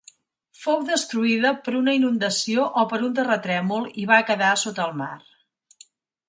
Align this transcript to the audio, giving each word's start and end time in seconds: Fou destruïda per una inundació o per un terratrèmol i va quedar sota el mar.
Fou 0.59 0.79
destruïda 0.85 1.51
per 1.67 1.73
una 1.79 1.93
inundació 1.97 2.65
o 2.85 2.87
per 2.95 2.99
un 3.09 3.13
terratrèmol 3.21 3.87
i 4.05 4.07
va 4.13 4.19
quedar 4.31 4.49
sota 4.65 4.89
el 4.91 4.99
mar. 5.05 5.13